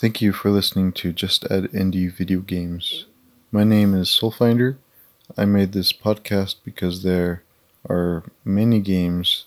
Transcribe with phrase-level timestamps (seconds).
[0.00, 3.06] Thank you for listening to Just Add Indie Video Games.
[3.50, 4.76] My name is Soulfinder.
[5.36, 7.42] I made this podcast because there
[7.90, 9.46] are many games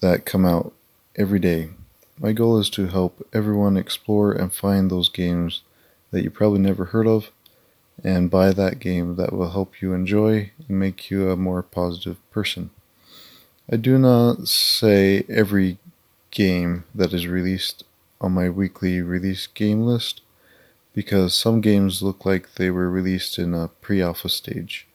[0.00, 0.72] that come out
[1.14, 1.68] every day.
[2.18, 5.62] My goal is to help everyone explore and find those games
[6.10, 7.30] that you probably never heard of
[8.02, 12.16] and buy that game that will help you enjoy and make you a more positive
[12.32, 12.70] person.
[13.72, 15.78] I do not say every
[16.32, 17.84] game that is released
[18.20, 20.20] on my weekly release game list
[20.94, 24.86] because some games look like they were released in a pre alpha stage.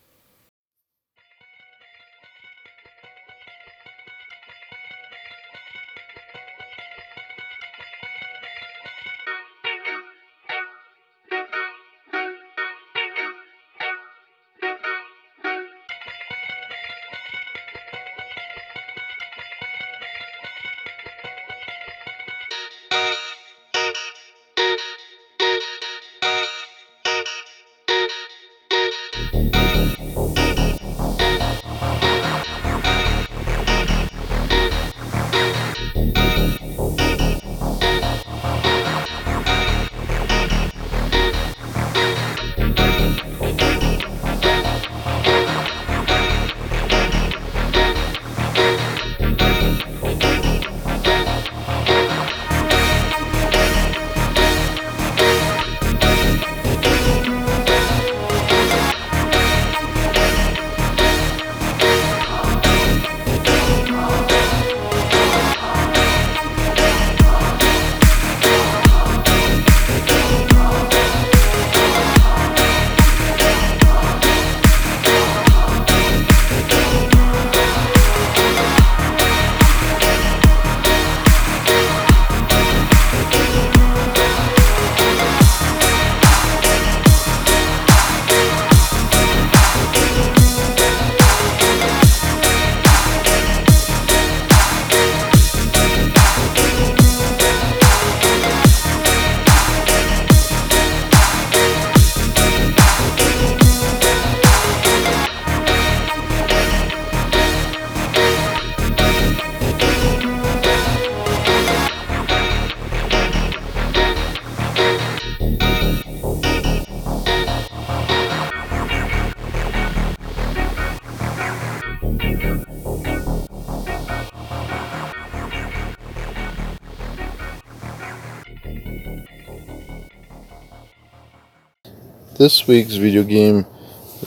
[132.46, 133.66] This week's video game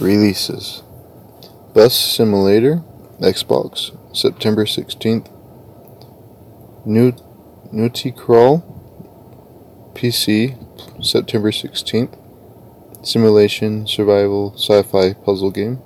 [0.00, 0.82] releases
[1.72, 2.82] Bus Simulator,
[3.20, 5.30] Xbox, September 16th.
[6.84, 7.12] New
[7.72, 8.64] Newty Crawl,
[9.94, 10.56] PC,
[11.00, 12.18] September 16th.
[13.06, 15.80] Simulation, survival, sci fi puzzle game.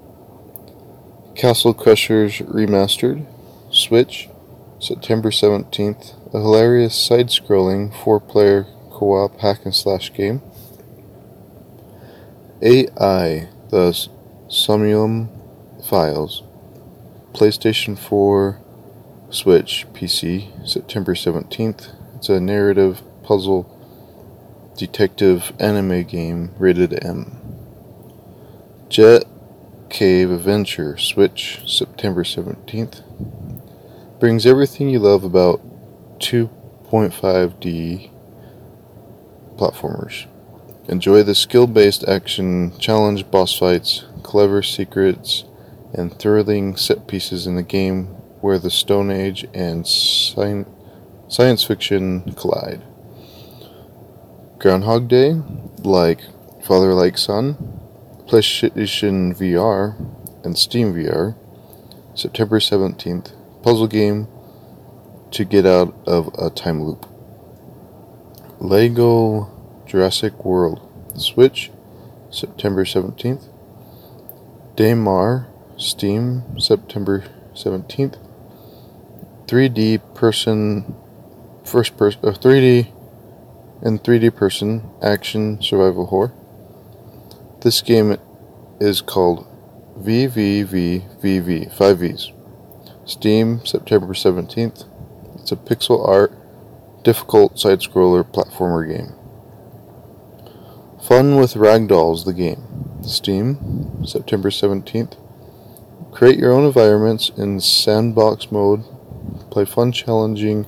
[1.34, 3.26] Castle Crashers Remastered,
[3.71, 4.31] Switch,
[4.78, 6.15] September 17th.
[6.34, 10.41] A hilarious side scrolling four player co op hack and slash game.
[12.65, 14.09] AI, the
[14.49, 15.28] Somnium
[15.84, 16.45] Files,
[17.33, 18.61] PlayStation 4,
[19.31, 21.89] Switch, PC, September 17th.
[22.15, 23.67] It's a narrative puzzle
[24.77, 27.37] detective anime game rated M.
[28.89, 29.25] Jet
[29.89, 33.03] Kave Adventure, Switch, September 17th.
[34.21, 35.61] Brings everything you love about
[36.21, 38.11] 2.5D
[39.56, 40.27] platformers.
[40.92, 45.44] Enjoy the skill based action challenge boss fights, clever secrets,
[45.94, 48.08] and thrilling set pieces in the game
[48.42, 50.66] where the Stone Age and sci-
[51.28, 52.82] science fiction collide.
[54.58, 55.41] Groundhog Day,
[55.78, 56.20] like
[56.62, 57.54] Father Like Son,
[58.26, 59.97] PlayStation VR,
[60.44, 61.34] and Steam VR,
[62.14, 63.32] September 17th,
[63.62, 64.28] puzzle game
[65.30, 67.06] to get out of a time loop.
[68.60, 69.61] Lego
[69.92, 70.80] Jurassic World.
[71.21, 71.71] Switch,
[72.30, 73.44] September 17th.
[74.74, 78.16] Daymare, Steam, September 17th.
[79.44, 80.94] 3D person,
[81.66, 82.91] first person, uh, 3D
[83.83, 86.33] and 3D person action survival horror.
[87.60, 88.16] This game
[88.80, 89.47] is called
[89.98, 92.33] VVVVV, 5 Vs.
[93.04, 94.86] Steam, September 17th.
[95.34, 96.33] It's a pixel art,
[97.04, 99.12] difficult side scroller platformer game.
[101.03, 103.03] Fun with Ragdolls, the game.
[103.03, 105.16] Steam, September 17th.
[106.13, 108.84] Create your own environments in sandbox mode,
[109.51, 110.65] play fun, challenging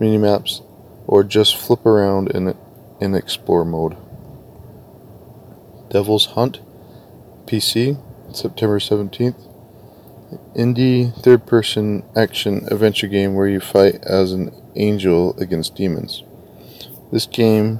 [0.00, 0.60] mini maps,
[1.06, 2.56] or just flip around in
[3.00, 3.96] in Explore mode.
[5.88, 6.60] Devil's Hunt,
[7.44, 7.96] PC,
[8.34, 9.40] September 17th.
[10.56, 16.24] Indie third person action adventure game where you fight as an angel against demons.
[17.12, 17.78] This game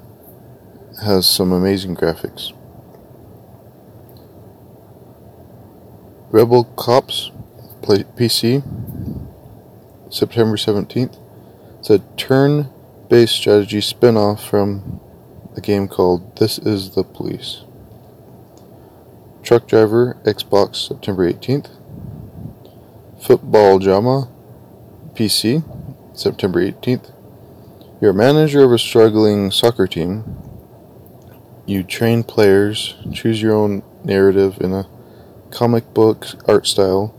[1.03, 2.53] has some amazing graphics.
[6.31, 7.31] Rebel Cops,
[7.83, 8.63] play, PC,
[10.11, 11.19] September 17th.
[11.79, 12.69] It's a turn
[13.09, 15.01] based strategy spin off from
[15.57, 17.63] a game called This Is the Police.
[19.43, 21.71] Truck Driver, Xbox, September 18th.
[23.21, 24.29] Football Drama,
[25.15, 25.63] PC,
[26.17, 27.13] September 18th.
[28.01, 30.46] You're a manager of a struggling soccer team.
[31.67, 34.89] You train players, choose your own narrative in a
[35.51, 37.13] comic book art style,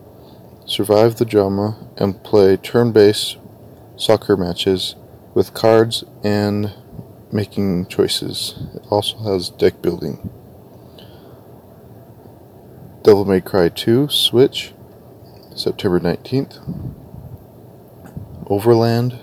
[0.66, 3.36] survive the drama, and play turn based
[3.98, 4.96] soccer matches
[5.34, 6.74] with cards and
[7.30, 8.56] making choices.
[8.74, 10.30] It also has deck building.
[13.04, 14.74] Devil May Cry 2 Switch,
[15.58, 16.94] September 19th.
[18.50, 19.20] Overland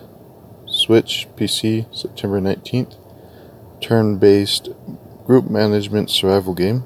[0.67, 2.97] Switch PC, September 19th.
[3.81, 4.69] Turn based
[5.25, 6.85] group management survival game.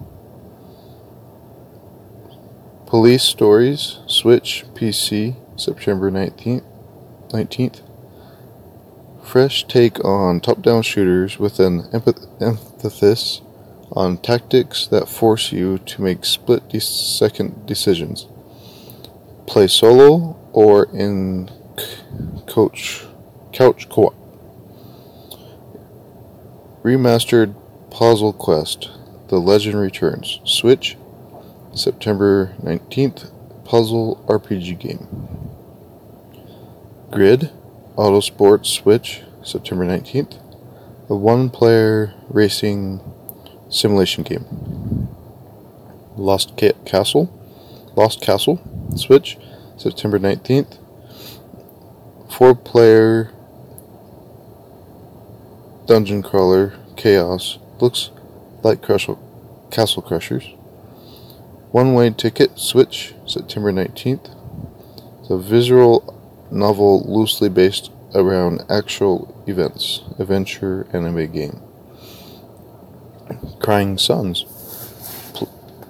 [2.86, 6.64] Police Stories Switch PC, September 19th.
[7.30, 7.82] 19th.
[9.22, 13.42] Fresh take on top down shooters with an emphasis
[13.92, 18.26] on tactics that force you to make split de- second decisions.
[19.46, 21.96] Play solo or in c-
[22.46, 23.04] coach
[23.52, 24.14] couch co-op.
[26.82, 27.54] Remastered
[27.90, 28.90] Puzzle Quest:
[29.28, 30.40] The Legend Returns.
[30.44, 30.96] Switch,
[31.74, 33.30] September 19th.
[33.64, 35.08] Puzzle RPG game.
[37.10, 37.50] Grid,
[37.96, 40.38] Autosport Switch, September 19th.
[41.10, 43.00] A one player racing
[43.68, 45.08] simulation game.
[46.16, 47.32] Lost Ca- Castle,
[47.94, 48.60] Lost Castle,
[48.96, 49.38] Switch,
[49.76, 50.78] September 19th.
[52.30, 53.30] Four player
[55.86, 58.10] dungeon crawler, Chaos, looks
[58.62, 59.18] like Castle
[59.70, 60.54] Crashers.
[61.70, 64.34] One Way Ticket, Switch, September 19th.
[65.20, 66.14] It's a visual
[66.50, 71.60] novel loosely based around actual events, adventure anime game.
[73.60, 74.44] Crying Suns.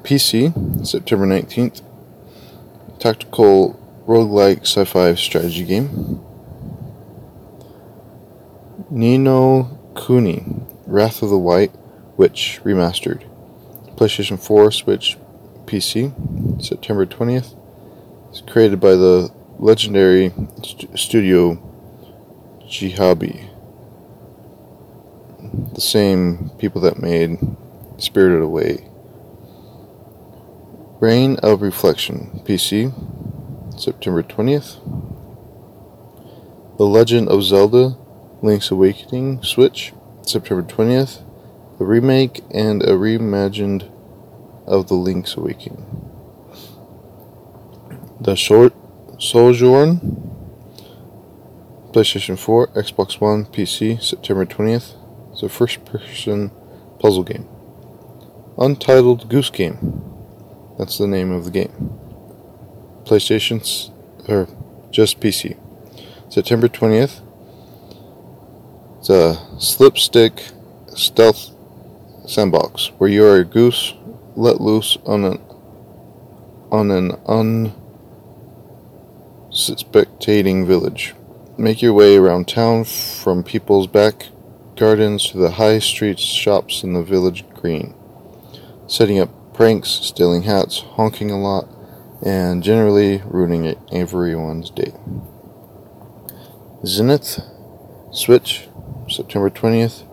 [0.02, 1.82] PC, September 19th.
[2.99, 6.20] Tactical roguelike sci fi strategy game.
[8.91, 10.44] Ni no Kuni,
[10.88, 11.73] Wrath of the White
[12.17, 13.23] Witch Remastered.
[13.96, 15.19] PlayStation 4, Switch,
[15.67, 17.55] PC, September 20th.
[18.31, 20.32] It's created by the legendary
[20.62, 21.62] st- studio
[22.62, 23.50] Jihabi
[25.75, 27.38] the same people that made
[27.99, 28.88] Spirited Away.
[31.00, 32.93] Reign of Reflection, PC,
[33.79, 34.79] September 20th.
[36.76, 37.96] The Legend of Zelda,
[38.43, 39.93] Link's Awakening, Switch,
[40.28, 41.22] September 20th.
[41.80, 43.90] A remake and a reimagined
[44.66, 45.86] of The Link's Awakening.
[48.20, 48.75] The Short
[49.19, 50.00] Sojourn,
[51.92, 54.96] PlayStation 4, Xbox One, PC, September 20th.
[55.32, 56.50] It's a first person
[56.98, 57.48] puzzle game.
[58.58, 60.03] Untitled Goose Game.
[60.79, 61.98] That's the name of the game.
[63.05, 63.91] PlayStation's,
[64.29, 64.48] or
[64.91, 65.56] just PC.
[66.29, 67.22] September 20th.
[68.98, 70.43] It's a slipstick
[70.94, 71.50] stealth
[72.26, 73.94] sandbox where you are a goose
[74.34, 75.40] let loose on an
[76.70, 77.12] on an
[79.50, 81.14] unsuspecting village.
[81.56, 84.26] Make your way around town from people's back
[84.76, 87.94] gardens to the high street shops in the village green,
[88.86, 91.69] setting up pranks, stealing hats, honking a lot,
[92.24, 94.93] and generally ruining everyone's day.
[96.84, 97.40] Zenith
[98.10, 98.69] Switch,
[99.10, 100.05] September 20th.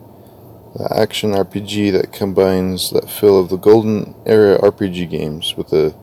[0.75, 5.95] The action RPG that combines that feel of the golden era RPG games with a,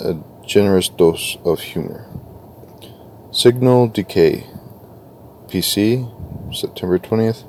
[0.00, 2.06] a generous dose of humor.
[3.32, 4.46] Signal Decay,
[5.48, 7.44] PC, September 20th.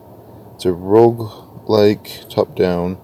[0.56, 2.98] It's a rogue-like top-down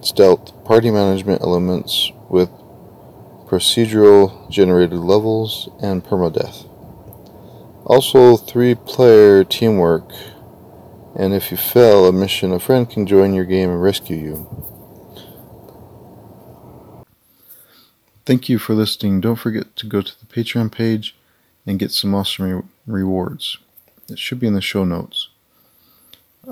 [0.00, 2.50] stealth party management elements with
[3.46, 6.68] procedural generated levels and permadeath.
[7.86, 10.10] Also, three player teamwork,
[11.18, 14.66] and if you fail a mission, a friend can join your game and rescue you.
[18.26, 19.20] Thank you for listening.
[19.20, 21.16] Don't forget to go to the Patreon page
[21.66, 23.56] and get some awesome re- rewards.
[24.10, 25.28] It should be in the show notes.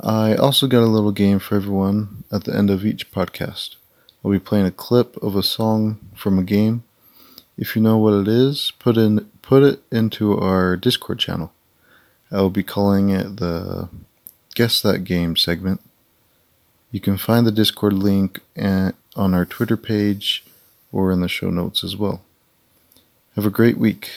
[0.03, 3.77] I also got a little game for everyone at the end of each podcast.
[4.25, 6.85] I'll be playing a clip of a song from a game.
[7.59, 11.53] If you know what it is, put in put it into our Discord channel.
[12.33, 13.89] I will be calling it the
[14.55, 15.81] Guess That Game segment.
[16.91, 20.45] You can find the Discord link at, on our Twitter page
[20.93, 22.23] or in the show notes as well.
[23.35, 24.11] Have a great week.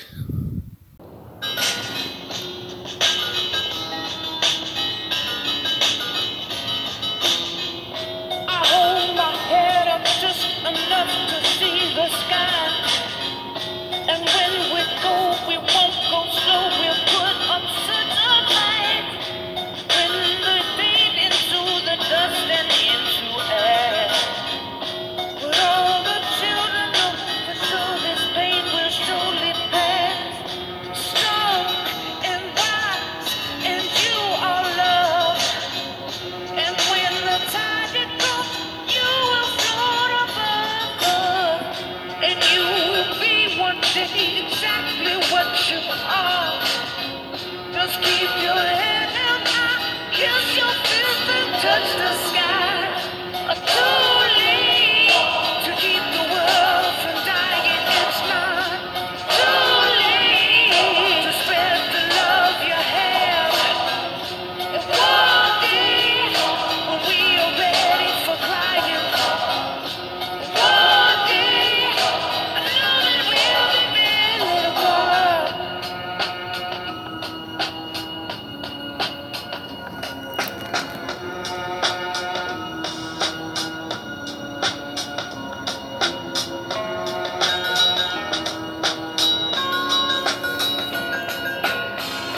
[48.02, 52.47] Keep your head held high, kiss your fist and touch the sky.